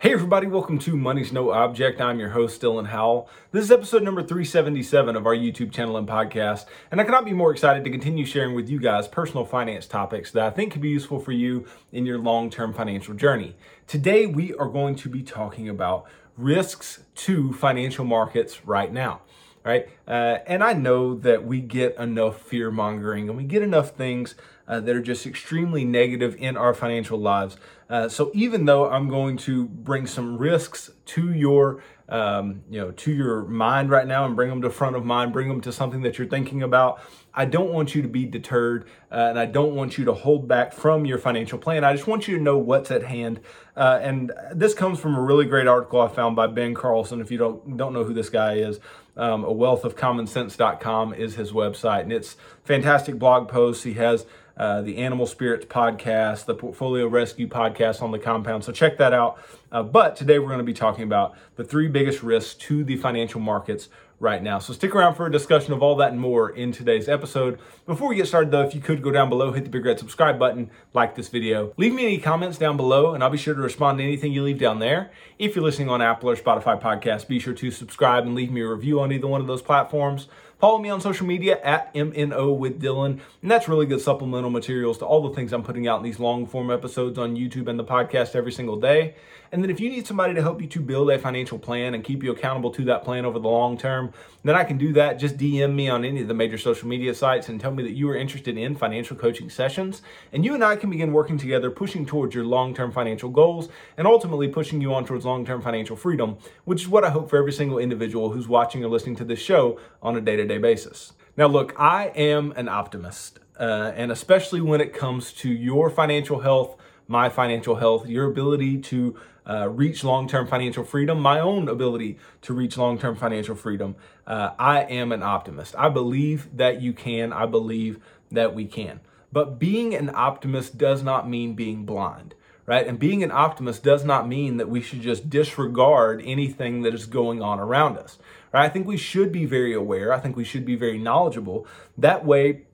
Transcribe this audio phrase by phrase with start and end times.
[0.00, 2.00] Hey everybody, welcome to Money's No Object.
[2.00, 3.28] I'm your host, Dylan Howell.
[3.52, 7.34] This is episode number 377 of our YouTube channel and podcast, and I cannot be
[7.34, 10.80] more excited to continue sharing with you guys personal finance topics that I think could
[10.80, 13.56] be useful for you in your long-term financial journey.
[13.86, 19.20] Today we are going to be talking about risks to financial markets right now
[19.62, 19.88] right?
[20.08, 24.34] Uh, and I know that we get enough fear mongering and we get enough things
[24.70, 27.56] uh, that are just extremely negative in our financial lives.
[27.90, 32.92] Uh, so even though I'm going to bring some risks to your, um, you know,
[32.92, 35.72] to your mind right now and bring them to front of mind, bring them to
[35.72, 37.02] something that you're thinking about,
[37.34, 40.46] I don't want you to be deterred uh, and I don't want you to hold
[40.46, 41.82] back from your financial plan.
[41.82, 43.40] I just want you to know what's at hand.
[43.76, 47.20] Uh, and this comes from a really great article I found by Ben Carlson.
[47.20, 48.78] If you don't don't know who this guy is,
[49.16, 53.84] um, a wealth of commonsense.com is his website, and it's fantastic blog posts.
[53.84, 54.26] He has
[54.60, 58.62] uh, the Animal Spirits podcast, the Portfolio Rescue podcast on the compound.
[58.62, 59.42] So check that out.
[59.72, 62.96] Uh, but today we're going to be talking about the three biggest risks to the
[62.96, 63.88] financial markets
[64.18, 64.58] right now.
[64.58, 67.58] So stick around for a discussion of all that and more in today's episode.
[67.86, 69.98] Before we get started though, if you could go down below, hit the big red
[69.98, 71.72] subscribe button, like this video.
[71.78, 74.42] Leave me any comments down below and I'll be sure to respond to anything you
[74.42, 75.10] leave down there.
[75.38, 78.60] If you're listening on Apple or Spotify podcast, be sure to subscribe and leave me
[78.60, 80.28] a review on either one of those platforms.
[80.60, 83.18] Follow me on social media at MNO with Dylan.
[83.40, 86.20] And that's really good supplemental materials to all the things I'm putting out in these
[86.20, 89.14] long form episodes on YouTube and the podcast every single day.
[89.52, 92.04] And then if you need somebody to help you to build a financial plan and
[92.04, 94.12] keep you accountable to that plan over the long term,
[94.44, 95.14] then I can do that.
[95.14, 97.92] Just DM me on any of the major social media sites and tell me that
[97.92, 100.02] you are interested in financial coaching sessions.
[100.32, 103.68] And you and I can begin working together, pushing towards your long term financial goals
[103.96, 107.28] and ultimately pushing you on towards long term financial freedom, which is what I hope
[107.28, 110.46] for every single individual who's watching or listening to this show on a day to
[110.46, 111.12] day basis.
[111.36, 116.40] Now, look, I am an optimist, uh, and especially when it comes to your financial
[116.40, 116.76] health,
[117.08, 119.16] my financial health, your ability to
[119.50, 123.96] uh, reach long term financial freedom, my own ability to reach long term financial freedom.
[124.26, 125.74] Uh, I am an optimist.
[125.76, 127.98] I believe that you can, I believe
[128.30, 129.00] that we can.
[129.32, 132.34] But being an optimist does not mean being blind
[132.70, 132.86] right?
[132.86, 137.04] And being an optimist does not mean that we should just disregard anything that is
[137.04, 138.16] going on around us,
[138.52, 138.64] right?
[138.64, 140.12] I think we should be very aware.
[140.12, 141.66] I think we should be very knowledgeable.
[141.98, 142.66] That way,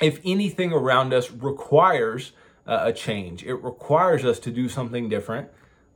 [0.00, 2.32] if anything around us requires
[2.66, 5.48] uh, a change, it requires us to do something different,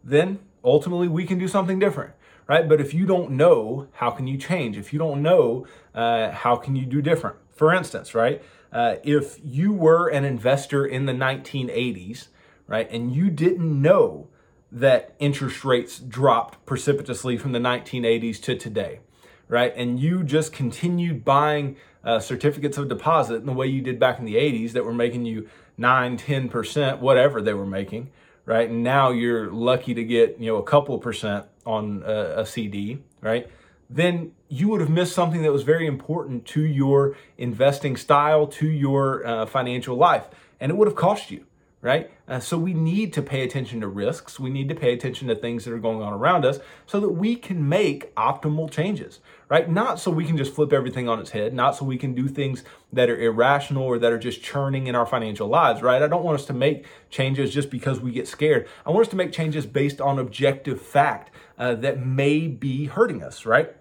[0.04, 2.12] then ultimately we can do something different
[2.46, 6.30] right but if you don't know how can you change if you don't know uh,
[6.30, 11.06] how can you do different for instance right uh, if you were an investor in
[11.06, 12.28] the 1980s
[12.66, 12.90] right?
[12.90, 14.28] And you didn't know
[14.72, 19.00] that interest rates dropped precipitously from the 1980s to today,
[19.48, 19.72] right?
[19.76, 24.18] And you just continued buying uh, certificates of deposit in the way you did back
[24.18, 28.10] in the 80s that were making you 9, 10%, whatever they were making,
[28.46, 28.68] right?
[28.68, 32.98] And now you're lucky to get, you know, a couple percent on a, a CD,
[33.20, 33.48] right?
[33.88, 38.66] Then you would have missed something that was very important to your investing style, to
[38.66, 40.28] your uh, financial life,
[40.60, 41.46] and it would have cost you
[41.84, 42.10] right?
[42.26, 44.40] Uh, so we need to pay attention to risks.
[44.40, 47.10] We need to pay attention to things that are going on around us so that
[47.10, 49.70] we can make optimal changes, right?
[49.70, 52.28] Not so we can just flip everything on its head, not so we can do
[52.28, 56.02] things that are irrational or that are just churning in our financial lives, right?
[56.02, 58.68] I don't want us to make changes just because we get scared.
[58.86, 63.22] I want us to make changes based on objective fact uh, that may be hurting
[63.22, 63.74] us, right?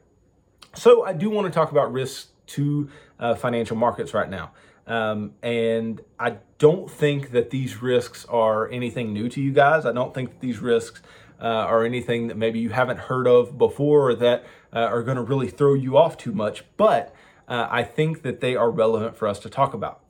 [0.75, 4.51] So I do want to talk about risks to uh, financial markets right now.
[4.85, 9.85] Um, and I don't think that these risks are anything new to you guys.
[9.85, 11.01] I don't think that these risks
[11.43, 15.17] uh, are anything that maybe you haven't heard of before or that uh, are going
[15.17, 16.63] to really throw you off too much.
[16.77, 17.13] But
[17.47, 20.01] uh, I think that they are relevant for us to talk about.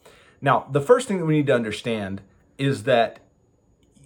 [0.41, 2.21] Now, the first thing that we need to understand
[2.57, 3.19] is that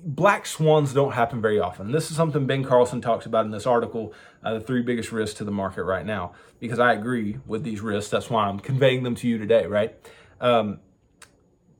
[0.03, 1.91] black swans don't happen very often.
[1.91, 4.13] This is something Ben Carlson talks about in this article,
[4.43, 7.81] uh, the three biggest risks to the market right now, because I agree with these
[7.81, 8.09] risks.
[8.09, 9.95] That's why I'm conveying them to you today, right?
[10.39, 10.79] Um,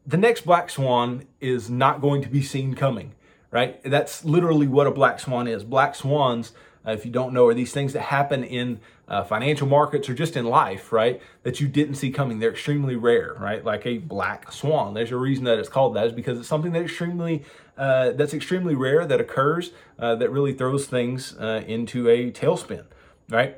[0.06, 3.14] the next black swan is not going to be seen coming,
[3.52, 3.82] right?
[3.84, 5.64] That's literally what a black swan is.
[5.64, 6.52] Black swans,
[6.86, 10.14] uh, if you don't know, are these things that happen in uh, financial markets or
[10.14, 11.22] just in life, right?
[11.44, 12.40] That you didn't see coming.
[12.40, 13.64] They're extremely rare, right?
[13.64, 14.94] Like a black swan.
[14.94, 17.44] There's a reason that it's called that is because it's something that extremely
[17.78, 22.86] uh, that's extremely rare that occurs uh, that really throws things uh, into a tailspin,
[23.30, 23.58] right?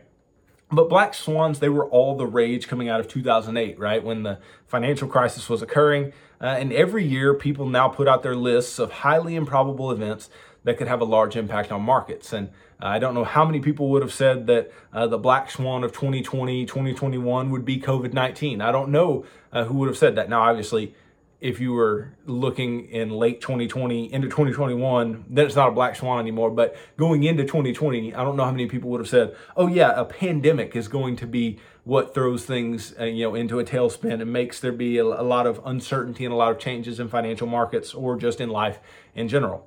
[0.72, 4.04] But black swans, they were all the rage coming out of 2008, right?
[4.04, 6.14] When the financial crisis was occurring.
[6.42, 10.30] Uh, and every year, people now put out their lists of highly improbable events
[10.64, 12.34] that could have a large impact on markets.
[12.34, 12.50] And
[12.82, 15.84] uh, I don't know how many people would have said that uh, the black swan
[15.84, 18.62] of 2020, 2021 would be COVID 19.
[18.62, 20.30] I don't know uh, who would have said that.
[20.30, 20.96] Now, obviously,
[21.42, 26.20] if you were looking in late 2020 into 2021, then it's not a black swan
[26.20, 26.52] anymore.
[26.52, 29.94] But going into 2020, I don't know how many people would have said, "Oh yeah,
[29.96, 34.22] a pandemic is going to be what throws things, uh, you know, into a tailspin
[34.22, 37.08] and makes there be a, a lot of uncertainty and a lot of changes in
[37.08, 38.80] financial markets or just in life
[39.16, 39.66] in general."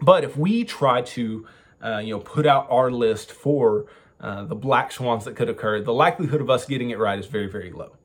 [0.00, 1.46] But if we try to,
[1.82, 3.86] uh, you know, put out our list for
[4.18, 7.26] uh, the black swans that could occur, the likelihood of us getting it right is
[7.26, 7.95] very, very low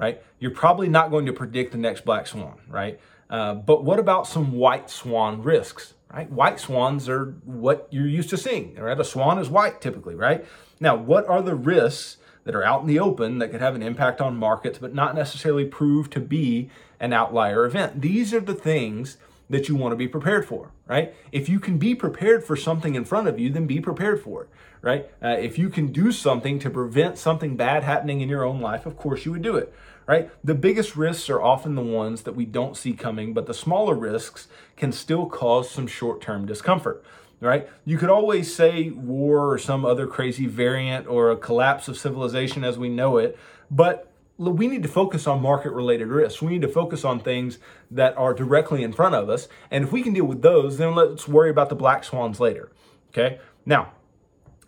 [0.00, 0.22] right?
[0.38, 2.98] You're probably not going to predict the next black swan, right?
[3.28, 6.28] Uh, but what about some white swan risks, right?
[6.30, 8.98] White swans are what you're used to seeing, right?
[8.98, 10.44] A swan is white typically, right?
[10.80, 13.82] Now, what are the risks that are out in the open that could have an
[13.82, 18.00] impact on markets, but not necessarily prove to be an outlier event?
[18.00, 19.18] These are the things
[19.50, 21.12] that you want to be prepared for, right?
[21.32, 24.44] If you can be prepared for something in front of you, then be prepared for
[24.44, 24.48] it,
[24.80, 25.10] right?
[25.22, 28.86] Uh, if you can do something to prevent something bad happening in your own life,
[28.86, 29.74] of course you would do it,
[30.10, 30.28] right?
[30.42, 33.94] The biggest risks are often the ones that we don't see coming, but the smaller
[33.94, 37.04] risks can still cause some short term discomfort.
[37.38, 37.68] Right?
[37.86, 42.64] You could always say war or some other crazy variant or a collapse of civilization
[42.64, 43.38] as we know it,
[43.70, 46.42] but we need to focus on market related risks.
[46.42, 47.58] We need to focus on things
[47.90, 49.48] that are directly in front of us.
[49.70, 52.72] And if we can deal with those, then let's worry about the black swans later.
[53.10, 53.38] Okay.
[53.64, 53.92] Now,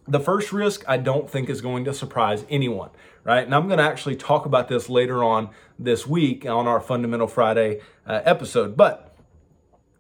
[0.07, 2.91] the first risk I don't think is going to surprise anyone,
[3.25, 3.45] right?
[3.45, 7.27] And I'm going to actually talk about this later on this week on our Fundamental
[7.27, 8.77] Friday uh, episode.
[8.77, 9.17] But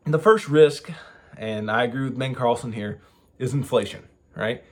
[0.04, 0.90] the first risk,
[1.36, 3.00] and I agree with Ben Carlson here,
[3.38, 4.64] is inflation, right?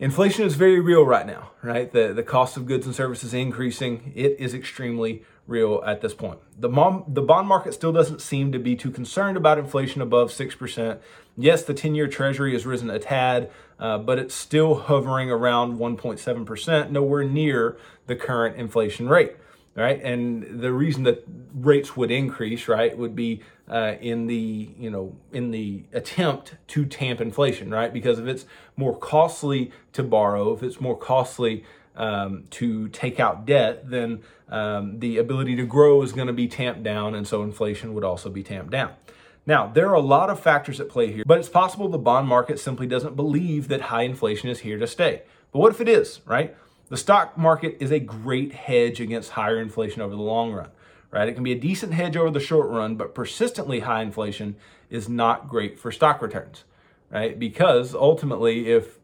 [0.00, 1.90] Inflation is very real right now, right?
[1.90, 4.12] The, the cost of goods and services increasing.
[4.14, 6.38] It is extremely real at this point.
[6.56, 10.30] The, mom, the bond market still doesn't seem to be too concerned about inflation above
[10.30, 11.00] 6%.
[11.36, 13.50] Yes, the 10 year treasury has risen a tad,
[13.80, 19.34] uh, but it's still hovering around 1.7%, nowhere near the current inflation rate
[19.78, 20.02] right?
[20.02, 25.16] And the reason that rates would increase, right, would be uh, in the you know
[25.32, 27.92] in the attempt to tamp inflation, right?
[27.92, 28.44] Because if it's
[28.76, 31.64] more costly to borrow, if it's more costly
[31.96, 36.48] um, to take out debt, then um, the ability to grow is going to be
[36.48, 38.92] tamped down, and so inflation would also be tamped down.
[39.46, 42.28] Now, there are a lot of factors at play here, but it's possible the bond
[42.28, 45.22] market simply doesn't believe that high inflation is here to stay.
[45.52, 46.54] But what if it is, right?
[46.88, 50.70] The stock market is a great hedge against higher inflation over the long run,
[51.10, 51.28] right?
[51.28, 54.56] It can be a decent hedge over the short run, but persistently high inflation
[54.88, 56.64] is not great for stock returns,
[57.10, 57.38] right?
[57.38, 58.98] Because ultimately, if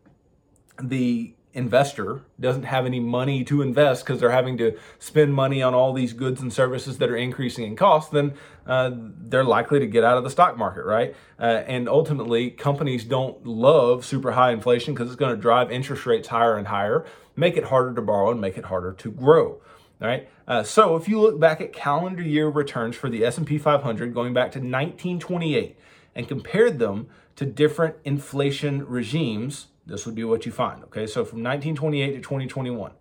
[0.82, 5.72] the investor doesn't have any money to invest because they're having to spend money on
[5.72, 8.34] all these goods and services that are increasing in cost, then
[8.66, 11.14] uh, they're likely to get out of the stock market, right?
[11.38, 16.06] Uh, and ultimately, companies don't love super high inflation because it's going to drive interest
[16.06, 17.04] rates higher and higher,
[17.36, 19.60] make it harder to borrow, and make it harder to grow.
[20.00, 20.28] All right.
[20.46, 24.34] Uh, so if you look back at calendar year returns for the S&P 500 going
[24.34, 25.78] back to 1928
[26.14, 30.82] and compared them to different inflation regimes, this would be what you find.
[30.84, 32.92] Okay, so from 1928 to 2021.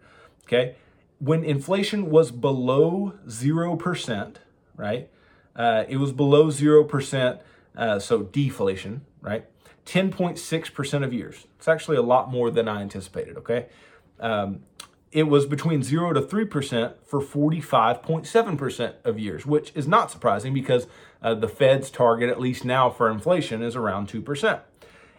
[0.45, 0.75] Okay,
[1.19, 4.39] when inflation was below zero percent,
[4.75, 5.09] right?
[5.55, 7.39] Uh, it was below zero percent,
[7.75, 9.45] uh, so deflation, right?
[9.85, 11.45] 10.6% of years.
[11.57, 13.37] It's actually a lot more than I anticipated.
[13.37, 13.67] Okay,
[14.19, 14.61] um,
[15.11, 20.87] it was between 0 to 3% for 45.7% of years, which is not surprising because
[21.21, 24.59] uh, the Fed's target, at least now for inflation, is around 2%.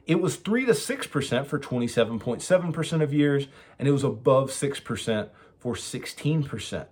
[0.06, 3.46] It was 3 to 6% for 27.7% of years,
[3.78, 5.28] and it was above 6%
[5.58, 6.86] for 16%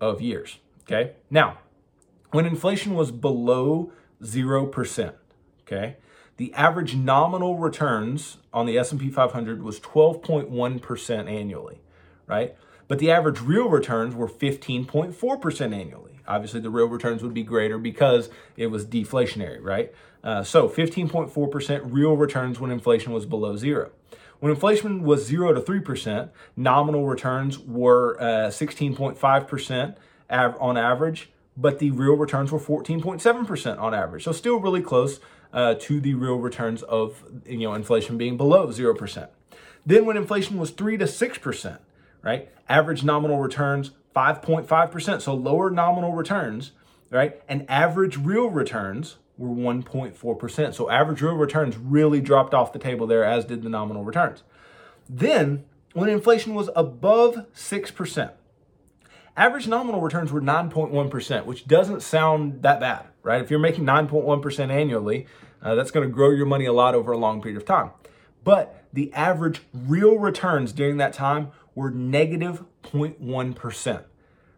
[0.00, 0.58] of years.
[0.82, 1.12] Okay?
[1.30, 1.58] Now,
[2.32, 3.92] when inflation was below
[4.22, 5.12] 0%,
[5.62, 5.96] okay?
[6.36, 11.80] The average nominal returns on the S&P 500 was 12.1% annually,
[12.26, 12.54] right?
[12.88, 16.20] But the average real returns were 15.4% annually.
[16.28, 19.92] Obviously, the real returns would be greater because it was deflationary, right?
[20.22, 23.90] Uh, so 15.4% real returns when inflation was below zero.
[24.40, 29.96] When inflation was 0 to 3%, nominal returns were uh, 16.5%
[30.30, 34.24] av- on average, but the real returns were 14.7% on average.
[34.24, 35.20] So still really close
[35.56, 39.28] uh, to the real returns of you know inflation being below 0%.
[39.84, 41.78] Then when inflation was 3 to 6%,
[42.22, 42.50] right?
[42.68, 46.72] Average nominal returns 5.5%, so lower nominal returns,
[47.10, 47.40] right?
[47.48, 50.74] And average real returns were 1.4%.
[50.74, 54.42] So average real returns really dropped off the table there, as did the nominal returns.
[55.08, 58.30] Then, when inflation was above 6%,
[59.36, 63.40] average nominal returns were 9.1%, which doesn't sound that bad, right?
[63.40, 65.26] If you're making 9.1% annually,
[65.62, 67.90] uh, that's going to grow your money a lot over a long period of time.
[68.44, 74.04] But the average real returns during that time were negative 0.1,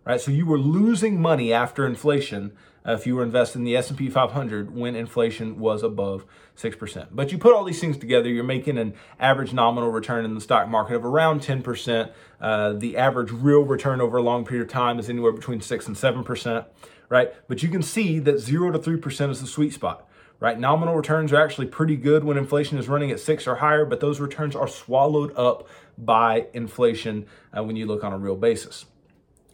[0.04, 0.20] right?
[0.20, 2.52] So you were losing money after inflation
[2.86, 6.24] uh, if you were investing in the S&P 500 when inflation was above
[6.56, 7.08] 6%.
[7.12, 10.40] But you put all these things together, you're making an average nominal return in the
[10.40, 12.10] stock market of around 10%.
[12.40, 15.86] Uh, the average real return over a long period of time is anywhere between 6
[15.86, 16.64] and 7%,
[17.08, 17.32] right?
[17.48, 20.07] But you can see that 0 to 3% is the sweet spot
[20.40, 20.58] right?
[20.58, 24.00] Nominal returns are actually pretty good when inflation is running at six or higher, but
[24.00, 27.26] those returns are swallowed up by inflation
[27.56, 28.86] uh, when you look on a real basis.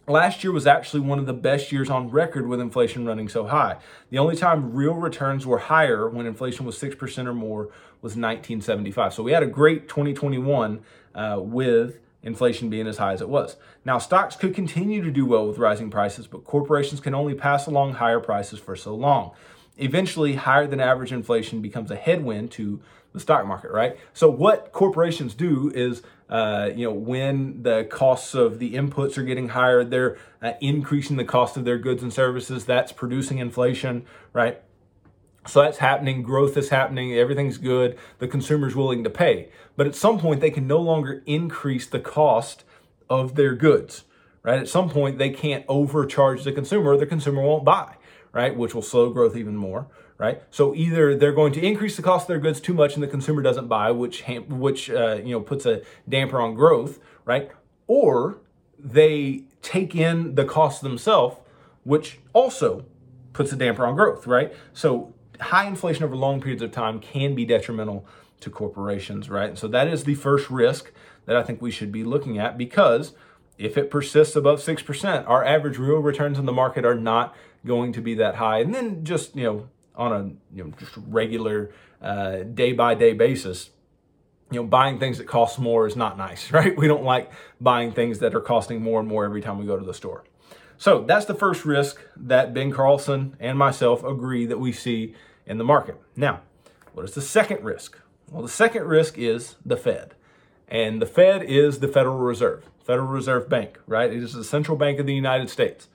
[0.07, 3.47] Last year was actually one of the best years on record with inflation running so
[3.47, 3.77] high.
[4.11, 7.69] The only time real returns were higher when inflation was 6% or more
[8.03, 9.15] was 1975.
[9.15, 10.81] So we had a great 2021
[11.15, 13.55] uh, with inflation being as high as it was.
[13.83, 17.65] Now, stocks could continue to do well with rising prices, but corporations can only pass
[17.65, 19.31] along higher prices for so long.
[19.77, 22.81] Eventually, higher than average inflation becomes a headwind to
[23.13, 23.97] the stock market, right?
[24.13, 29.23] So, what corporations do is uh, you know, when the costs of the inputs are
[29.23, 32.65] getting higher, they're uh, increasing the cost of their goods and services.
[32.65, 34.61] That's producing inflation, right?
[35.47, 36.23] So that's happening.
[36.23, 37.13] Growth is happening.
[37.13, 37.97] Everything's good.
[38.17, 39.49] The consumer's willing to pay.
[39.75, 42.63] But at some point, they can no longer increase the cost
[43.07, 44.05] of their goods,
[44.41, 44.59] right?
[44.59, 46.97] At some point, they can't overcharge the consumer.
[46.97, 47.97] The consumer won't buy,
[48.35, 48.55] right?
[48.55, 49.87] Which will slow growth even more
[50.17, 50.41] right?
[50.49, 53.07] So either they're going to increase the cost of their goods too much and the
[53.07, 57.51] consumer doesn't buy, which which uh, you know puts a damper on growth, right?
[57.87, 58.37] Or
[58.79, 61.37] they take in the cost themselves,
[61.83, 62.85] which also
[63.33, 64.53] puts a damper on growth, right?
[64.73, 68.05] So high inflation over long periods of time can be detrimental
[68.41, 69.57] to corporations, right?
[69.57, 70.91] So that is the first risk
[71.25, 73.13] that I think we should be looking at because
[73.57, 77.93] if it persists above 6%, our average real returns in the market are not going
[77.93, 78.59] to be that high.
[78.59, 83.69] And then just, you know, on a you know just regular day by day basis,
[84.51, 86.77] you know, buying things that cost more is not nice, right?
[86.77, 89.77] We don't like buying things that are costing more and more every time we go
[89.77, 90.23] to the store.
[90.77, 95.57] So that's the first risk that Ben Carlson and myself agree that we see in
[95.57, 95.99] the market.
[96.15, 96.41] Now,
[96.93, 97.97] what is the second risk?
[98.29, 100.15] Well, the second risk is the Fed.
[100.67, 104.11] And the Fed is the Federal Reserve, Federal Reserve Bank, right?
[104.11, 105.87] It is the central bank of the United States.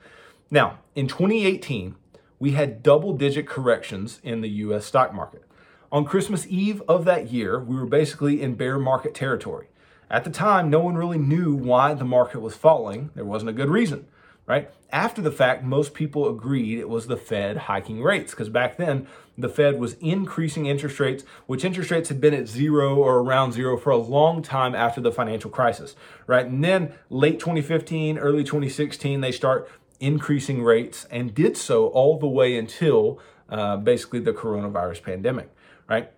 [0.53, 1.95] Now, in 2018,
[2.37, 5.43] we had double digit corrections in the US stock market.
[5.93, 9.67] On Christmas Eve of that year, we were basically in bear market territory.
[10.09, 13.11] At the time, no one really knew why the market was falling.
[13.15, 14.07] There wasn't a good reason,
[14.45, 14.69] right?
[14.91, 19.07] After the fact, most people agreed it was the Fed hiking rates because back then
[19.37, 23.53] the Fed was increasing interest rates, which interest rates had been at zero or around
[23.53, 25.95] zero for a long time after the financial crisis,
[26.27, 26.45] right?
[26.45, 29.69] And then late 2015, early 2016, they start
[30.01, 35.49] increasing rates and did so all the way until uh, basically the coronavirus pandemic,
[35.87, 36.11] right?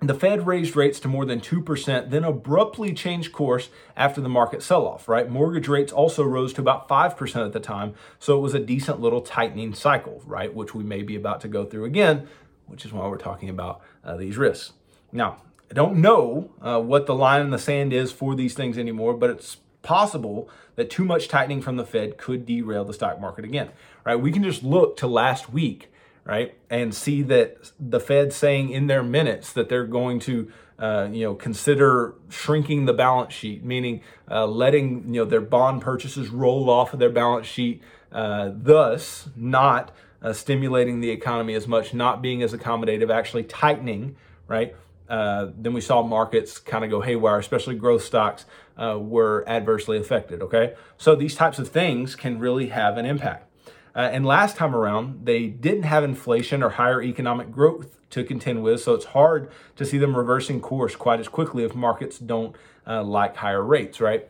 [0.00, 4.62] The Fed raised rates to more than 2%, then abruptly changed course after the market
[4.62, 5.30] sell off, right?
[5.30, 9.00] Mortgage rates also rose to about 5% at the time, so it was a decent
[9.00, 10.52] little tightening cycle, right?
[10.52, 12.28] Which we may be about to go through again,
[12.66, 14.72] which is why we're talking about uh, these risks.
[15.10, 15.38] Now,
[15.70, 19.14] I don't know uh, what the line in the sand is for these things anymore,
[19.14, 23.44] but it's possible that too much tightening from the Fed could derail the stock market
[23.44, 23.70] again,
[24.04, 24.16] right?
[24.16, 25.92] We can just look to last week,
[26.24, 31.08] right, and see that the Fed saying in their minutes that they're going to, uh,
[31.12, 36.30] you know, consider shrinking the balance sheet, meaning uh, letting you know their bond purchases
[36.30, 41.94] roll off of their balance sheet, uh, thus not uh, stimulating the economy as much,
[41.94, 44.16] not being as accommodative, actually tightening,
[44.48, 44.74] right?
[45.08, 48.46] Uh, then we saw markets kind of go haywire, especially growth stocks
[48.76, 50.42] uh, were adversely affected.
[50.42, 53.50] Okay, so these types of things can really have an impact.
[53.96, 58.62] Uh, and last time around, they didn't have inflation or higher economic growth to contend
[58.62, 62.56] with, so it's hard to see them reversing course quite as quickly if markets don't
[62.86, 64.28] uh, like higher rates, right?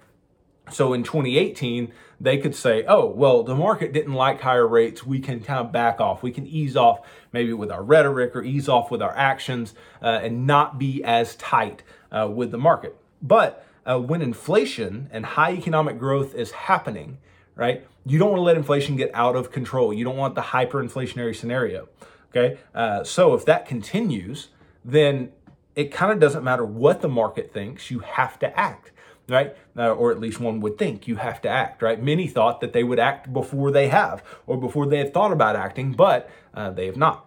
[0.70, 5.04] So in 2018, they could say, oh, well, the market didn't like higher rates.
[5.04, 6.22] We can kind of back off.
[6.22, 7.00] We can ease off
[7.32, 11.36] maybe with our rhetoric or ease off with our actions uh, and not be as
[11.36, 12.96] tight uh, with the market.
[13.20, 17.18] But uh, when inflation and high economic growth is happening,
[17.54, 19.92] right, you don't want to let inflation get out of control.
[19.92, 21.88] You don't want the hyperinflationary scenario.
[22.30, 22.58] Okay.
[22.74, 24.48] Uh, so if that continues,
[24.84, 25.30] then
[25.76, 28.90] it kind of doesn't matter what the market thinks, you have to act
[29.28, 29.56] right?
[29.76, 32.02] Uh, or at least one would think you have to act, right?
[32.02, 35.56] Many thought that they would act before they have or before they have thought about
[35.56, 37.26] acting, but uh, they have not.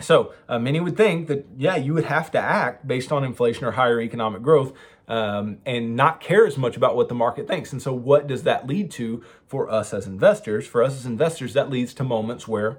[0.00, 3.64] So uh, many would think that, yeah, you would have to act based on inflation
[3.64, 4.72] or higher economic growth
[5.08, 7.72] um, and not care as much about what the market thinks.
[7.72, 10.66] And so, what does that lead to for us as investors?
[10.66, 12.78] For us as investors, that leads to moments where,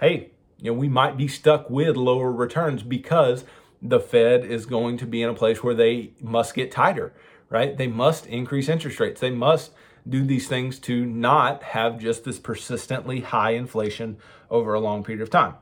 [0.00, 3.44] hey, you know, we might be stuck with lower returns because
[3.80, 7.12] the Fed is going to be in a place where they must get tighter
[7.52, 7.76] right?
[7.76, 9.20] They must increase interest rates.
[9.20, 9.72] They must
[10.08, 14.16] do these things to not have just this persistently high inflation
[14.50, 15.54] over a long period of time.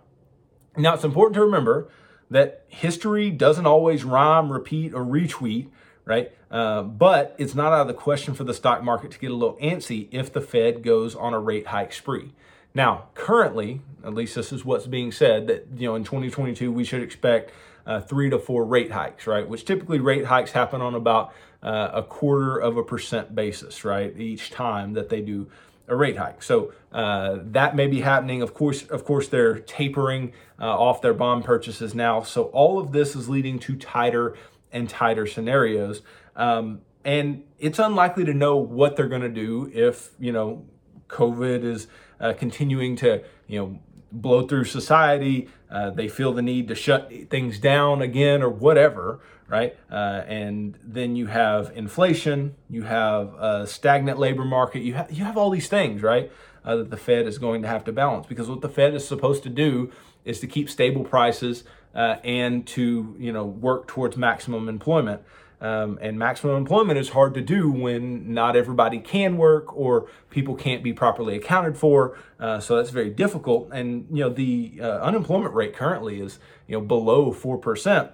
[0.76, 1.90] Now, it's important to remember
[2.30, 5.68] that history doesn't always rhyme, repeat, or retweet,
[6.10, 6.32] right?
[6.50, 9.34] Uh, but it's not out of the question for the stock market to get a
[9.34, 12.32] little antsy if the Fed goes on a rate hike spree.
[12.74, 16.82] Now, currently, at least this is what's being said, that you know in 2022 we
[16.82, 17.52] should expect
[17.86, 19.48] uh, three to four rate hikes, right?
[19.48, 24.12] Which typically rate hikes happen on about uh, a quarter of a percent basis, right?
[24.18, 25.48] Each time that they do
[25.86, 26.42] a rate hike.
[26.42, 28.42] So uh, that may be happening.
[28.42, 32.22] Of course, of course, they're tapering uh, off their bond purchases now.
[32.22, 34.36] So all of this is leading to tighter
[34.72, 36.02] and tighter scenarios.
[36.36, 40.66] Um, and it's unlikely to know what they're going to do if you know
[41.08, 41.86] COVID is
[42.20, 43.78] uh, continuing to you know
[44.12, 45.48] blow through society.
[45.70, 49.76] Uh, they feel the need to shut things down again or whatever, right?
[49.90, 55.24] Uh, and then you have inflation, you have a stagnant labor market, you have you
[55.24, 56.30] have all these things, right?
[56.62, 59.06] Uh, that the Fed is going to have to balance because what the Fed is
[59.06, 59.90] supposed to do
[60.26, 65.22] is to keep stable prices uh, and to you know work towards maximum employment.
[65.62, 70.54] Um, and maximum employment is hard to do when not everybody can work or people
[70.54, 72.16] can't be properly accounted for.
[72.38, 73.68] Uh, so that's very difficult.
[73.70, 78.10] And you know the uh, unemployment rate currently is you know below four percent.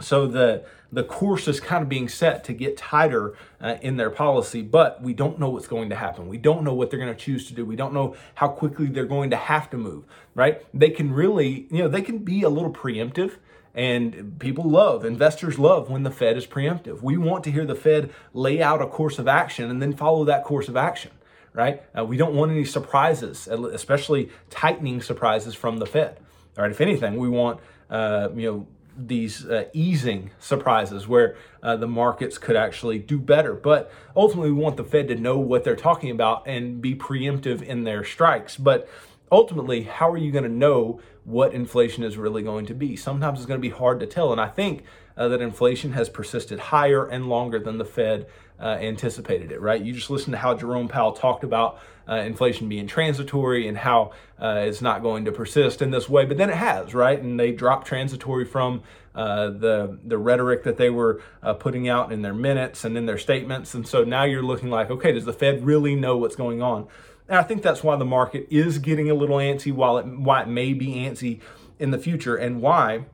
[0.00, 4.10] So the the course is kind of being set to get tighter uh, in their
[4.10, 6.28] policy, but we don't know what's going to happen.
[6.28, 7.64] We don't know what they're going to choose to do.
[7.64, 10.04] We don't know how quickly they're going to have to move.
[10.34, 10.62] Right?
[10.72, 13.36] They can really you know they can be a little preemptive
[13.76, 17.02] and people love, investors love when the Fed is preemptive.
[17.02, 20.24] We want to hear the Fed lay out a course of action and then follow
[20.24, 21.10] that course of action,
[21.52, 21.82] right?
[21.96, 26.18] Uh, we don't want any surprises, especially tightening surprises from the Fed.
[26.56, 27.60] All right, if anything, we want,
[27.90, 33.54] uh, you know, these uh, easing surprises where uh, the markets could actually do better.
[33.54, 37.62] But ultimately, we want the Fed to know what they're talking about and be preemptive
[37.62, 38.56] in their strikes.
[38.56, 38.88] But
[39.30, 42.96] ultimately, how are you going to know what inflation is really going to be?
[42.96, 44.32] Sometimes it's going to be hard to tell.
[44.32, 44.84] And I think
[45.16, 48.26] uh, that inflation has persisted higher and longer than the Fed
[48.60, 49.82] uh, anticipated it, right?
[49.82, 54.12] You just listen to how Jerome Powell talked about uh, inflation being transitory and how
[54.40, 57.20] uh, it's not going to persist in this way, but then it has, right?
[57.20, 58.82] And they dropped transitory from
[59.14, 63.06] uh, the the rhetoric that they were uh, putting out in their minutes and in
[63.06, 66.36] their statements, and so now you're looking like, okay, does the Fed really know what's
[66.36, 66.86] going on?
[67.26, 70.42] And I think that's why the market is getting a little antsy, while it why
[70.42, 71.40] it may be antsy
[71.78, 73.06] in the future, and why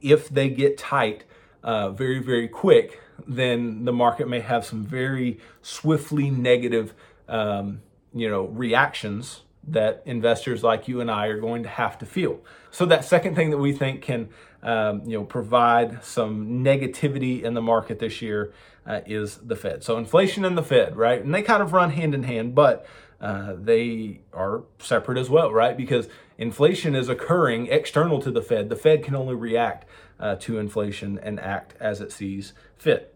[0.00, 1.24] if they get tight
[1.64, 6.94] uh, very very quick, then the market may have some very swiftly negative
[7.28, 7.82] um,
[8.14, 12.40] you know reactions that investors like you and I are going to have to feel.
[12.70, 14.28] So that second thing that we think can
[14.62, 18.52] um, you know provide some negativity in the market this year
[18.86, 19.82] uh, is the Fed.
[19.82, 21.22] So inflation and the Fed, right?
[21.22, 22.86] And they kind of run hand in hand, but
[23.20, 25.76] uh, they are separate as well, right?
[25.76, 28.68] Because inflation is occurring external to the Fed.
[28.68, 29.86] The Fed can only react
[30.18, 33.14] uh, to inflation and act as it sees fit.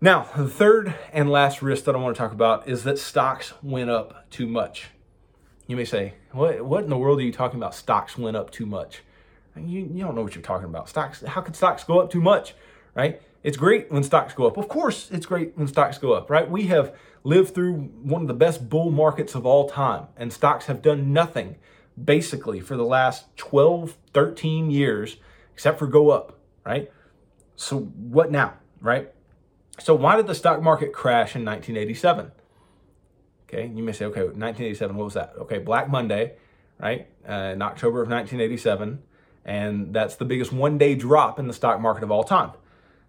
[0.00, 3.54] Now, the third and last risk that I want to talk about is that stocks
[3.62, 4.88] went up too much.
[5.66, 7.74] You may say, what, what in the world are you talking about?
[7.74, 9.02] Stocks went up too much.
[9.56, 10.88] You, you don't know what you're talking about.
[10.88, 12.54] Stocks, how could stocks go up too much,
[12.94, 13.22] right?
[13.42, 14.58] It's great when stocks go up.
[14.58, 16.50] Of course, it's great when stocks go up, right?
[16.50, 16.94] We have
[17.24, 21.12] lived through one of the best bull markets of all time, and stocks have done
[21.12, 21.56] nothing
[22.02, 25.16] basically for the last 12, 13 years
[25.56, 26.92] except for go up, right?
[27.56, 29.10] So, what now, right?
[29.78, 32.30] So, why did the stock market crash in 1987?
[33.48, 35.32] Okay, you may say, okay, 1987, what was that?
[35.38, 36.34] Okay, Black Monday,
[36.78, 37.06] right?
[37.26, 39.02] Uh, in October of 1987.
[39.46, 42.50] And that's the biggest one day drop in the stock market of all time.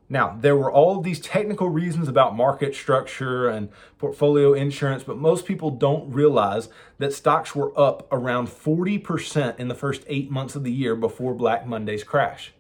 [0.10, 5.46] Now, there were all these technical reasons about market structure and portfolio insurance, but most
[5.46, 10.64] people don't realize that stocks were up around 40% in the first eight months of
[10.64, 12.54] the year before Black Monday's crash.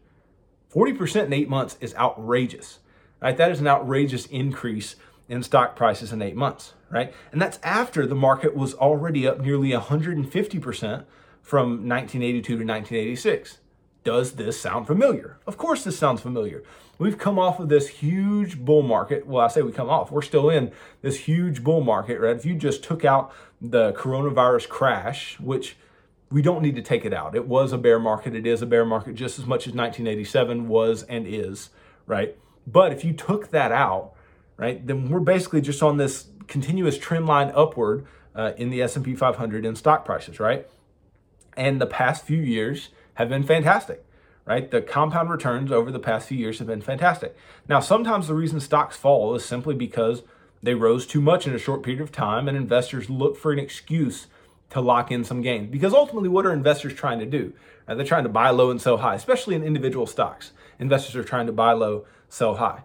[0.74, 2.80] 40% in eight months is outrageous,
[3.22, 3.38] right?
[3.38, 4.98] That is an outrageous increase
[5.30, 7.14] in stock prices in eight months, right?
[7.32, 11.06] And that's after the market was already up nearly 150%
[11.42, 13.60] from 1982 to 1986.
[14.08, 15.38] Does this sound familiar?
[15.46, 16.64] Of course, this sounds familiar.
[16.98, 19.28] We've come off of this huge bull market.
[19.28, 22.34] Well, I say we come off, we're still in this huge bull market, right?
[22.34, 25.76] If you just took out the coronavirus crash, which
[26.32, 28.34] we don't need to take it out, it was a bear market.
[28.34, 31.70] It is a bear market just as much as 1987 was and is,
[32.06, 32.38] right?
[32.66, 34.14] But if you took that out,
[34.56, 39.16] right, then we're basically just on this continuous trend line upward uh, in the S&P
[39.16, 40.66] 500 in stock prices, right?
[41.58, 42.88] And the past few years,
[43.18, 44.04] have been fantastic,
[44.46, 44.72] right?
[44.72, 47.36] The compound returns over the past few years have been fantastic.
[47.70, 50.24] Now, sometimes the reason stocks fall is simply because
[50.64, 53.60] They rose too much in a short period of time, and investors look for an
[53.60, 54.28] excuse
[54.72, 55.70] to lock in some gains.
[55.70, 57.54] Because ultimately, what are investors trying to do?
[57.88, 60.52] Uh, they're trying to buy low and sell high, especially in individual stocks.
[60.80, 62.84] Investors are trying to buy low, sell high.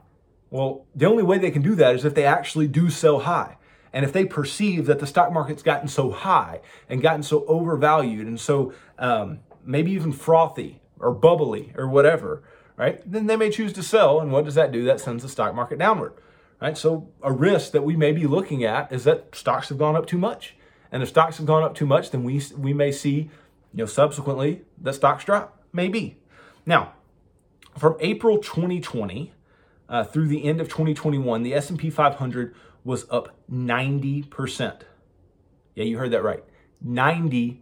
[0.51, 3.57] Well, the only way they can do that is if they actually do sell high.
[3.95, 8.27] And if they perceive that the stock market's gotten so high and gotten so overvalued
[8.27, 12.43] and so um, maybe even frothy or bubbly or whatever,
[12.77, 14.21] right, then they may choose to sell.
[14.21, 14.85] And what does that do?
[14.85, 16.15] That sends the stock market downward,
[16.61, 16.77] right?
[16.77, 20.07] So a risk that we may be looking at is that stocks have gone up
[20.07, 20.57] too much.
[20.91, 23.31] And if stocks have gone up too much, then we, we may see,
[23.73, 25.63] you know, subsequently that stocks drop.
[25.73, 26.19] Maybe.
[26.67, 26.93] Now,
[27.77, 29.33] from April 2020
[29.89, 34.83] uh, through the end of 2021, the S&P 500 was up 90%.
[35.75, 36.45] Yeah, you heard that right.
[36.87, 37.59] 90%.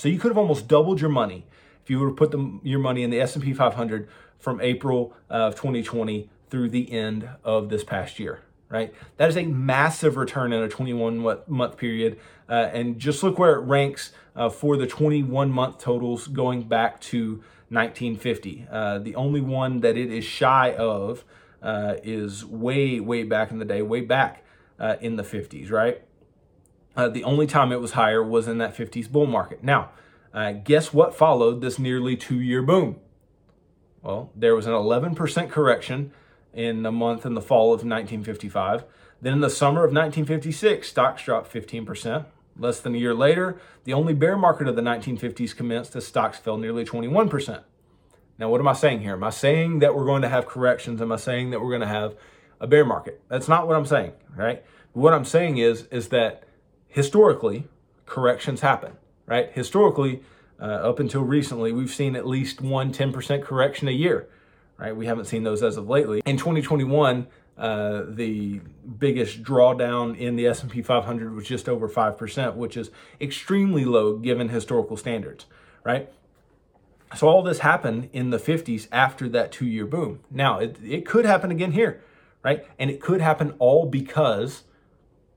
[0.00, 1.46] So you could have almost doubled your money
[1.82, 5.54] if you would have put the, your money in the S&P 500 from April of
[5.54, 8.92] 2020 through the end of this past year, right?
[9.16, 12.18] That is a massive return in a 21 month period.
[12.48, 17.00] Uh, and just look where it ranks uh, for the 21 month totals going back
[17.00, 18.66] to 1950.
[18.70, 21.24] Uh, the only one that it is shy of
[21.62, 24.44] uh, is way, way back in the day, way back
[24.78, 26.02] uh, in the 50s, right?
[26.96, 29.64] Uh, the only time it was higher was in that 50s bull market.
[29.64, 29.90] Now,
[30.34, 32.96] uh, guess what followed this nearly two year boom?
[34.02, 36.12] Well, there was an 11% correction
[36.52, 38.84] in the month in the fall of 1955.
[39.20, 42.26] Then in the summer of 1956, stocks dropped 15%.
[42.58, 46.38] Less than a year later, the only bear market of the 1950s commenced as stocks
[46.38, 47.62] fell nearly 21%.
[48.38, 49.14] Now, what am I saying here?
[49.14, 51.00] Am I saying that we're going to have corrections?
[51.00, 52.16] Am I saying that we're going to have
[52.60, 53.22] a bear market?
[53.28, 54.64] That's not what I'm saying, right?
[54.92, 56.42] What I'm saying is is that
[56.92, 57.66] historically
[58.04, 58.92] corrections happen,
[59.26, 59.50] right?
[59.52, 60.22] Historically,
[60.60, 64.28] uh, up until recently, we've seen at least one 10% correction a year,
[64.76, 64.94] right?
[64.94, 66.20] We haven't seen those as of lately.
[66.26, 67.26] In 2021,
[67.56, 68.60] uh, the
[68.98, 74.50] biggest drawdown in the S&P 500 was just over 5%, which is extremely low given
[74.50, 75.46] historical standards,
[75.84, 76.12] right?
[77.16, 80.20] So all this happened in the 50s after that two-year boom.
[80.30, 82.02] Now, it, it could happen again here,
[82.42, 82.66] right?
[82.78, 84.64] And it could happen all because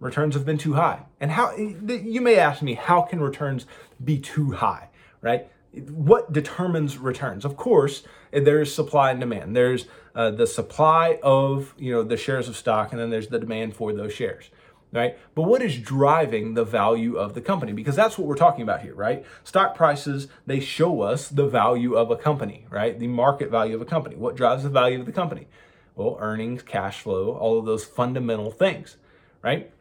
[0.06, 1.04] returns have been too high.
[1.20, 3.66] And how you may ask me, how can returns
[4.04, 4.90] be too high,
[5.22, 5.48] right?
[5.74, 7.44] What determines returns?
[7.44, 9.56] Of course, there is supply and demand.
[9.56, 13.40] There's uh, the supply of you know the shares of stock, and then there's the
[13.40, 14.50] demand for those shares
[14.96, 15.18] right?
[15.36, 17.74] But what is driving the value of the company?
[17.74, 19.26] Because that's what we're talking about here, right?
[19.44, 22.98] Stock prices, they show us the value of a company, right?
[22.98, 24.16] The market value of a company.
[24.16, 25.48] What drives the value of the company?
[25.96, 28.98] Well, earnings, cash flow, all of those fundamental things,
[29.42, 29.72] right?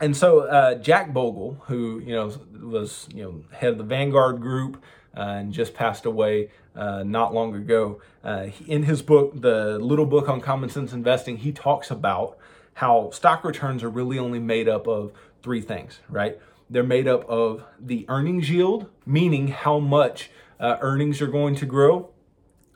[0.00, 2.32] And so uh, Jack Bogle, who you know
[2.62, 4.82] was you know head of the Vanguard Group
[5.16, 10.06] uh, and just passed away uh, not long ago, uh, in his book, the Little
[10.06, 12.38] Book on Common Sense Investing, he talks about
[12.74, 16.38] how stock returns are really only made up of three things, right?
[16.70, 20.30] They're made up of the earnings yield, meaning how much
[20.60, 22.10] uh, earnings are going to grow,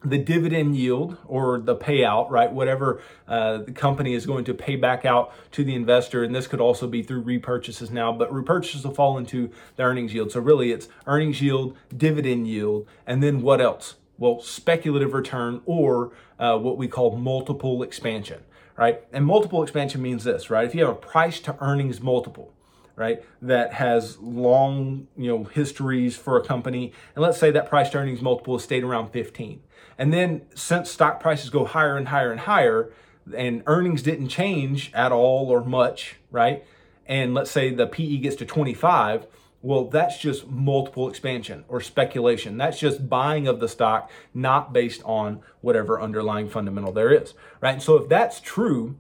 [0.05, 2.53] the dividend yield or the payout, right?
[2.53, 6.25] Whatever uh, the company is going to pay back out to the investor.
[6.25, 10.15] And this could also be through repurchases now, but repurchases will fall into the earnings
[10.15, 10.33] yield.
[10.33, 13.97] So really it's earnings yield, dividend yield, and then what else?
[14.19, 18.43] Well, speculative return or uh, what we call multiple expansion
[18.77, 19.05] right?
[19.13, 20.67] And multiple expansion means this, right?
[20.67, 22.53] If you have a price to earnings multiple,
[22.97, 27.91] right, that has long, you know, histories for a company, and let's say that price
[27.91, 29.63] to earnings multiple has stayed around 15.
[29.99, 32.93] And then since stock prices go higher and higher and higher,
[33.37, 36.65] and earnings didn't change at all or much, right?
[37.07, 39.27] And let's say the PE gets to 25,
[39.63, 42.57] well, that's just multiple expansion or speculation.
[42.57, 47.81] That's just buying of the stock, not based on whatever underlying fundamental there is, right?
[47.81, 48.97] so if that's true,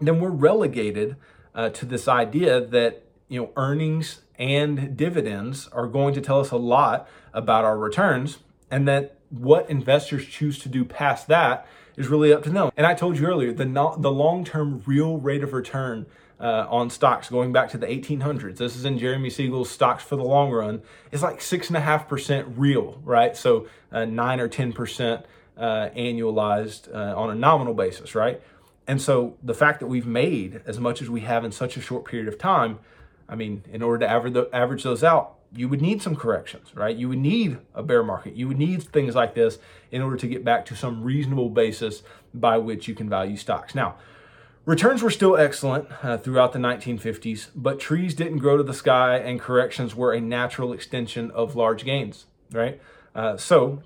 [0.00, 1.16] then we're relegated
[1.54, 6.50] uh, to this idea that you know earnings and dividends are going to tell us
[6.50, 8.38] a lot about our returns,
[8.70, 12.70] and that what investors choose to do past that is really up to them.
[12.76, 13.64] And I told you earlier, the
[13.98, 16.06] the long term real rate of return
[16.40, 18.56] uh, on stocks going back to the 1800s.
[18.56, 20.82] This is in Jeremy Siegel's Stocks for the Long Run.
[21.12, 23.36] It's like six and a half percent real, right?
[23.36, 25.24] So uh, nine or 10 percent
[25.56, 28.42] uh, annualized uh, on a nominal basis, right?
[28.86, 31.80] And so the fact that we've made as much as we have in such a
[31.80, 32.80] short period of time,
[33.28, 34.10] I mean, in order to
[34.54, 36.96] average, those out, you would need some corrections, right?
[36.96, 38.34] You would need a bear market.
[38.34, 39.58] You would need things like this
[39.90, 43.74] in order to get back to some reasonable basis by which you can value stocks.
[43.74, 43.96] Now,
[44.66, 49.18] Returns were still excellent uh, throughout the 1950s, but trees didn't grow to the sky
[49.18, 52.80] and corrections were a natural extension of large gains, right?
[53.14, 53.82] Uh, so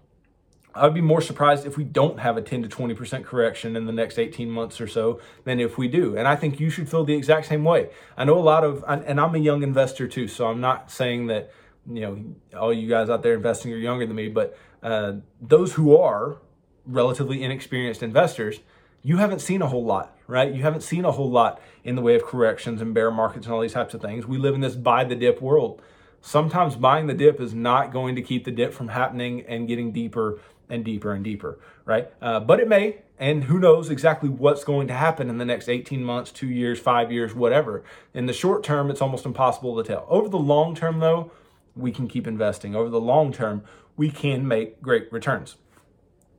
[0.75, 3.93] I'd be more surprised if we don't have a 10 to 20% correction in the
[3.93, 6.17] next 18 months or so than if we do.
[6.17, 7.91] And I think you should feel the exact same way.
[8.17, 11.29] I know a lot of, and I'm a young investor too, so I'm not saying
[11.29, 11.53] that,
[11.91, 15.75] you know, all you guys out there investing are younger than me, but uh, those
[15.75, 16.39] who are
[16.87, 18.61] relatively inexperienced investors,
[19.03, 20.53] you haven't seen a whole lot, right?
[20.53, 23.55] You haven't seen a whole lot in the way of corrections and bear markets and
[23.55, 24.27] all these types of things.
[24.27, 25.81] We live in this buy the dip world.
[26.21, 29.93] Sometimes buying the dip is not going to keep the dip from happening and getting
[29.93, 32.11] deeper and deeper and deeper, right?
[32.21, 35.69] Uh, but it may, and who knows exactly what's going to happen in the next
[35.69, 37.83] 18 months, two years, five years, whatever.
[38.15, 40.07] In the short term, it's almost impossible to tell.
[40.09, 41.31] Over the long term, though,
[41.75, 42.75] we can keep investing.
[42.75, 43.65] Over the long term,
[43.97, 45.57] we can make great returns.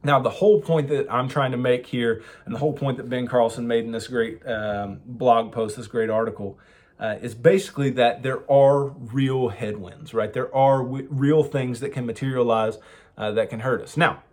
[0.04, 3.10] Now, the whole point that I'm trying to make here, and the whole point that
[3.10, 6.58] Ben Carlson made in this great um, blog post, this great article,
[7.00, 10.32] uh, is basically that there are real headwinds, right?
[10.32, 12.78] There are w- real things that can materialize
[13.20, 13.98] uh, that can hurt us.
[13.98, 14.24] Now,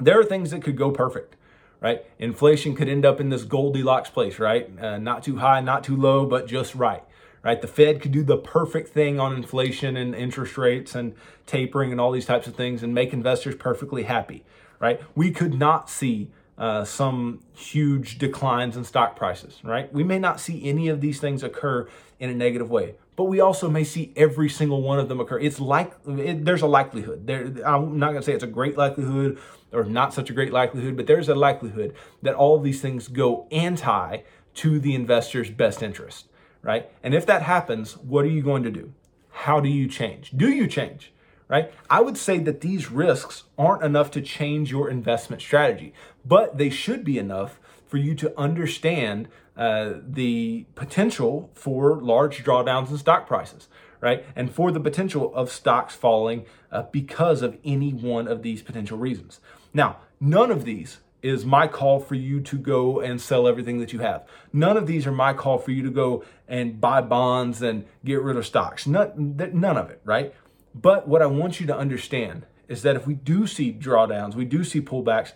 [0.00, 1.36] there are things that could go perfect,
[1.80, 2.04] right?
[2.18, 4.68] Inflation could end up in this Goldilocks place, right?
[4.80, 7.04] Uh, not too high, not too low, but just right,
[7.44, 7.60] right?
[7.60, 11.14] The Fed could do the perfect thing on inflation and interest rates and
[11.46, 14.44] tapering and all these types of things and make investors perfectly happy,
[14.80, 15.00] right?
[15.14, 19.92] We could not see uh, some huge declines in stock prices, right?
[19.92, 23.40] We may not see any of these things occur in a negative way, but we
[23.40, 25.38] also may see every single one of them occur.
[25.38, 27.26] It's like it, there's a likelihood.
[27.26, 29.38] There, I'm not going to say it's a great likelihood
[29.72, 33.08] or not such a great likelihood, but there's a likelihood that all of these things
[33.08, 34.18] go anti
[34.54, 36.28] to the investor's best interest,
[36.62, 36.90] right?
[37.02, 38.92] And if that happens, what are you going to do?
[39.30, 40.32] How do you change?
[40.36, 41.12] Do you change?
[41.50, 41.72] right?
[41.90, 45.92] I would say that these risks aren't enough to change your investment strategy,
[46.24, 47.58] but they should be enough
[47.90, 53.68] for you to understand uh, the potential for large drawdowns in stock prices,
[54.00, 54.24] right?
[54.36, 58.96] And for the potential of stocks falling uh, because of any one of these potential
[58.96, 59.40] reasons.
[59.74, 63.92] Now, none of these is my call for you to go and sell everything that
[63.92, 64.24] you have.
[64.52, 68.22] None of these are my call for you to go and buy bonds and get
[68.22, 68.86] rid of stocks.
[68.86, 70.32] None, none of it, right?
[70.74, 74.44] But what I want you to understand is that if we do see drawdowns, we
[74.44, 75.32] do see pullbacks,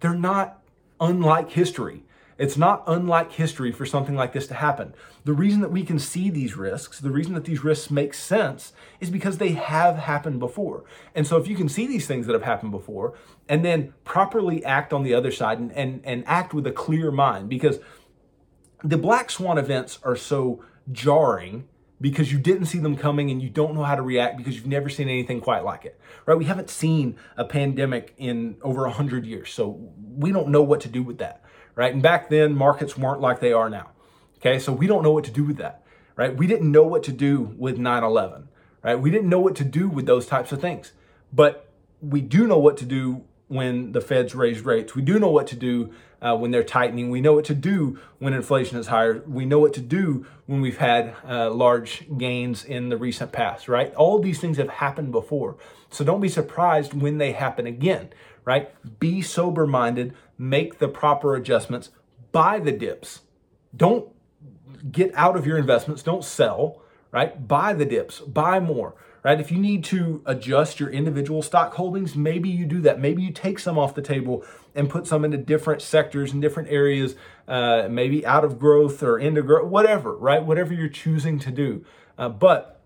[0.00, 0.62] they're not
[1.00, 2.04] unlike history.
[2.38, 4.94] It's not unlike history for something like this to happen.
[5.24, 8.72] The reason that we can see these risks, the reason that these risks make sense
[9.00, 10.84] is because they have happened before.
[11.16, 13.14] And so if you can see these things that have happened before
[13.48, 17.10] and then properly act on the other side and, and, and act with a clear
[17.10, 17.80] mind, because
[18.84, 21.66] the black swan events are so jarring
[22.00, 24.66] because you didn't see them coming and you don't know how to react because you've
[24.66, 26.36] never seen anything quite like it right?
[26.36, 29.78] We haven't seen a pandemic in over 100 years so
[30.16, 31.42] we don't know what to do with that
[31.74, 31.92] right?
[31.92, 33.90] And back then markets weren't like they are now
[34.38, 34.58] okay?
[34.58, 35.82] So we don't know what to do with that
[36.16, 36.36] right?
[36.36, 38.46] We didn't know what to do with 9-11
[38.82, 38.96] right?
[38.96, 40.92] We didn't know what to do with those types of things
[41.32, 45.30] but we do know what to do when the feds raise rates we do know
[45.30, 47.10] what to do uh, when they're tightening.
[47.10, 49.22] We know what to do when inflation is higher.
[49.26, 53.68] We know what to do when we've had uh, large gains in the recent past,
[53.68, 53.94] right?
[53.94, 55.56] All these things have happened before.
[55.90, 58.10] So don't be surprised when they happen again,
[58.44, 58.70] right?
[58.98, 61.90] Be sober minded, make the proper adjustments,
[62.32, 63.20] buy the dips.
[63.74, 64.08] Don't
[64.90, 67.46] get out of your investments, don't sell, right?
[67.46, 68.94] Buy the dips, buy more
[69.28, 69.40] right?
[69.40, 72.98] If you need to adjust your individual stock holdings, maybe you do that.
[72.98, 74.42] Maybe you take some off the table
[74.74, 77.14] and put some into different sectors and different areas,
[77.46, 80.42] uh, maybe out of growth or into growth, whatever, right?
[80.42, 81.84] Whatever you're choosing to do.
[82.16, 82.80] Uh, but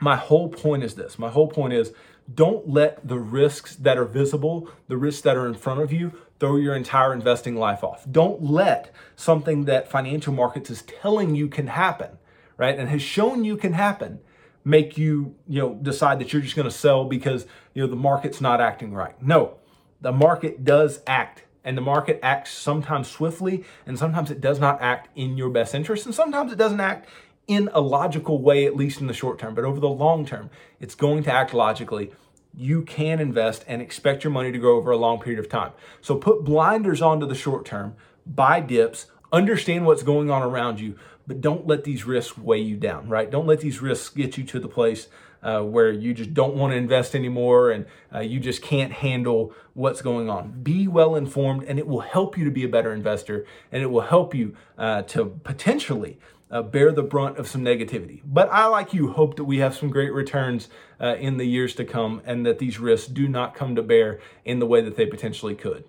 [0.00, 1.92] my whole point is this my whole point is
[2.34, 6.10] don't let the risks that are visible, the risks that are in front of you,
[6.40, 8.04] throw your entire investing life off.
[8.10, 12.18] Don't let something that financial markets is telling you can happen,
[12.56, 12.76] right?
[12.76, 14.18] And has shown you can happen
[14.64, 17.96] make you, you know, decide that you're just going to sell because, you know, the
[17.96, 19.20] market's not acting right.
[19.22, 19.58] No,
[20.00, 24.80] the market does act and the market acts sometimes swiftly and sometimes it does not
[24.80, 27.08] act in your best interest and sometimes it doesn't act
[27.46, 29.54] in a logical way, at least in the short term.
[29.54, 30.50] But over the long term,
[30.80, 32.10] it's going to act logically.
[32.56, 35.72] You can invest and expect your money to grow over a long period of time.
[36.00, 40.96] So put blinders onto the short term, buy dips, understand what's going on around you,
[41.26, 43.30] but don't let these risks weigh you down, right?
[43.30, 45.08] Don't let these risks get you to the place
[45.44, 49.52] uh, where you just don't want to invest anymore and uh, you just can't handle
[49.74, 50.62] what's going on.
[50.62, 53.86] Be well informed, and it will help you to be a better investor, and it
[53.86, 56.18] will help you uh, to potentially.
[56.50, 58.20] Uh, bear the brunt of some negativity.
[58.24, 60.68] But I, like you, hope that we have some great returns
[61.00, 64.20] uh, in the years to come and that these risks do not come to bear
[64.44, 65.84] in the way that they potentially could.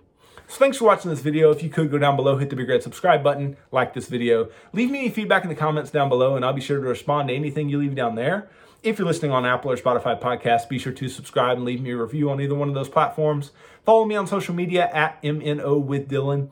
[0.47, 1.51] So thanks for watching this video.
[1.51, 4.49] If you could go down below, hit the big red subscribe button, like this video.
[4.73, 7.29] Leave me any feedback in the comments down below and I'll be sure to respond
[7.29, 8.47] to anything you leave down there.
[8.83, 11.91] If you're listening on Apple or Spotify podcasts, be sure to subscribe and leave me
[11.91, 13.51] a review on either one of those platforms.
[13.83, 16.49] Follow me on social media at MNO with Dylan.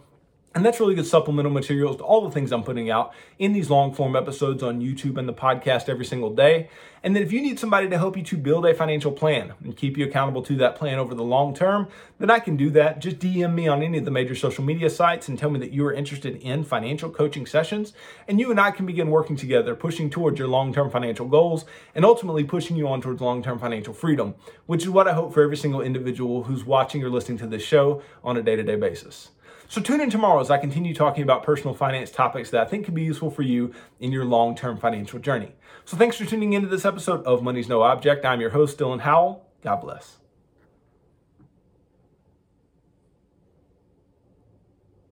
[0.56, 3.72] And that's really good supplemental materials to all the things I'm putting out in these
[3.72, 6.70] long form episodes on YouTube and the podcast every single day.
[7.02, 9.76] And then if you need somebody to help you to build a financial plan and
[9.76, 11.88] keep you accountable to that plan over the long term,
[12.20, 13.00] then I can do that.
[13.00, 15.72] Just DM me on any of the major social media sites and tell me that
[15.72, 17.94] you are interested in financial coaching sessions.
[18.28, 21.66] And you and I can begin working together, pushing towards your long term financial goals
[21.96, 24.36] and ultimately pushing you on towards long term financial freedom,
[24.68, 27.64] which is what I hope for every single individual who's watching or listening to this
[27.64, 29.33] show on a day to day basis.
[29.74, 32.86] So tune in tomorrow as I continue talking about personal finance topics that I think
[32.86, 35.56] can be useful for you in your long-term financial journey.
[35.84, 38.24] So thanks for tuning into this episode of Money's No Object.
[38.24, 39.44] I'm your host, Dylan Howell.
[39.64, 40.20] God bless.